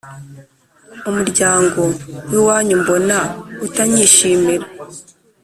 Umuryango 1.09 1.81
wiwanyu 2.29 2.75
mbona 2.81 3.17
utanyishimira 3.65 4.65